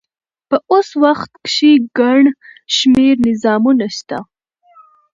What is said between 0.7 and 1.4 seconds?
اوس وخت